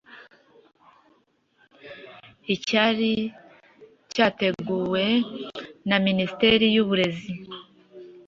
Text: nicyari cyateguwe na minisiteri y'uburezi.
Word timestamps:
nicyari 2.45 3.11
cyateguwe 4.13 5.05
na 5.89 5.97
minisiteri 6.05 6.65
y'uburezi. 6.75 7.33